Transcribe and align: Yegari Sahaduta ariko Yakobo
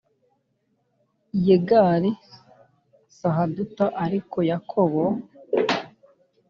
Yegari 1.47 2.11
Sahaduta 3.17 3.85
ariko 4.05 4.37
Yakobo 4.49 5.03